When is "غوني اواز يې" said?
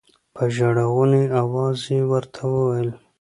0.93-1.99